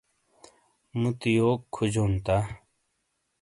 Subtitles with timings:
[0.99, 2.37] مُوتی یوک کھوجون تا؟